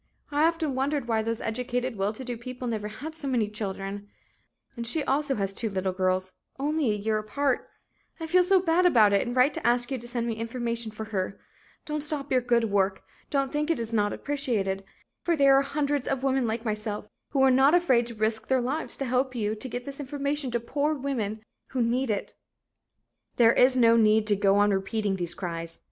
I 0.31 0.47
often 0.47 0.73
wondered 0.73 1.07
why 1.07 1.21
those 1.21 1.41
educated 1.41 1.95
well 1.95 2.11
to 2.11 2.23
do 2.23 2.35
people 2.35 2.67
never 2.67 2.87
had 2.87 3.13
so 3.15 3.27
many 3.27 3.47
children. 3.47 3.85
I 3.85 3.89
have 3.91 3.93
one 3.93 4.07
married 4.07 4.25
daughter 4.25 4.55
who 4.55 4.63
is 4.63 4.73
tubercular, 4.73 4.73
and 4.77 4.87
she 4.87 5.03
also 5.03 5.35
has 5.35 5.53
two 5.53 5.69
little 5.69 5.93
girls, 5.93 6.33
only 6.57 6.89
a 6.89 6.95
year 6.95 7.19
apart. 7.19 7.69
I 8.19 8.25
feel 8.25 8.41
so 8.41 8.59
bad 8.59 8.87
about 8.87 9.13
it, 9.13 9.27
and 9.27 9.35
write 9.35 9.53
to 9.53 9.67
ask 9.67 9.91
you 9.91 9.99
to 9.99 10.07
send 10.07 10.25
me 10.25 10.33
information 10.37 10.89
for 10.91 11.03
her. 11.13 11.39
Don't 11.85 12.01
stop 12.01 12.31
your 12.31 12.41
good 12.41 12.71
work; 12.71 13.03
don't 13.29 13.51
think 13.51 13.69
it's 13.69 13.93
not 13.93 14.11
appreciated; 14.11 14.83
for 15.21 15.35
there 15.35 15.55
are 15.55 15.61
hundreds 15.61 16.07
of 16.07 16.23
women 16.23 16.47
like 16.47 16.65
myself 16.65 17.05
who 17.29 17.43
are 17.43 17.51
not 17.51 17.75
afraid 17.75 18.07
to 18.07 18.15
risk 18.15 18.47
their 18.47 18.59
lives 18.59 18.97
to 18.97 19.05
help 19.05 19.35
you 19.35 19.53
to 19.53 19.69
get 19.69 19.85
this 19.85 19.99
information 19.99 20.49
to 20.49 20.59
poor 20.59 20.95
women 20.95 21.43
who 21.67 21.81
need 21.83 22.09
it." 22.09 22.33
There 23.35 23.53
is 23.53 23.77
no 23.77 23.95
need 23.97 24.25
to 24.25 24.35
go 24.35 24.55
on 24.55 24.71
repeating 24.71 25.17
these 25.17 25.35
cries. 25.35 25.79